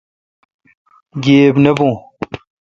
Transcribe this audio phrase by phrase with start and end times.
[1.23, 1.93] گیبی نہ بون۔